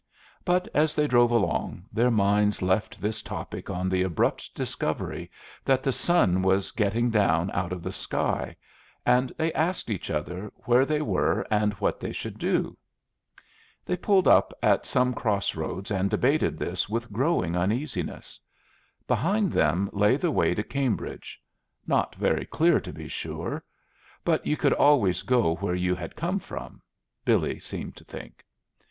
But 0.43 0.67
as 0.73 0.95
they 0.95 1.05
drove 1.05 1.29
along, 1.29 1.85
their 1.93 2.09
minds 2.09 2.63
left 2.63 2.99
this 3.01 3.21
topic 3.21 3.69
on 3.69 3.87
the 3.87 4.01
abrupt 4.01 4.55
discovery 4.55 5.29
that 5.63 5.83
the 5.83 5.91
sun 5.91 6.41
was 6.41 6.71
getting 6.71 7.11
down 7.11 7.51
out 7.51 7.71
of 7.71 7.83
the 7.83 7.91
sky, 7.91 8.55
and 9.05 9.31
they 9.37 9.53
asked 9.53 9.91
each 9.91 10.09
other 10.09 10.51
where 10.65 10.87
they 10.87 11.03
were 11.03 11.45
and 11.51 11.73
what 11.73 11.99
they 11.99 12.11
should 12.11 12.39
do. 12.39 12.75
They 13.85 13.95
pulled 13.95 14.27
up 14.27 14.53
at 14.63 14.87
some 14.87 15.13
cross 15.13 15.53
roads 15.53 15.91
and 15.91 16.09
debated 16.09 16.57
this 16.57 16.89
with 16.89 17.11
growing 17.13 17.55
uneasiness. 17.55 18.39
Behind 19.05 19.51
them 19.53 19.87
lay 19.93 20.17
the 20.17 20.31
way 20.31 20.55
to 20.55 20.63
Cambridge, 20.63 21.39
not 21.85 22.15
very 22.15 22.47
clear, 22.47 22.79
to 22.79 22.91
be 22.91 23.07
sure; 23.07 23.63
but 24.25 24.47
you 24.47 24.57
could 24.57 24.73
always 24.73 25.21
go 25.21 25.53
where 25.57 25.75
you 25.75 25.93
had 25.93 26.15
come 26.15 26.39
from, 26.39 26.81
Billy 27.23 27.59
seemed 27.59 27.95
to 27.97 28.03
think. 28.03 28.43